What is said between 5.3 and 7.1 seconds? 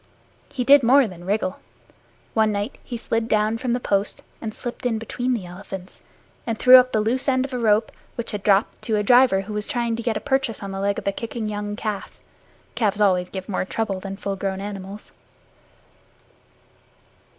the elephants and threw up the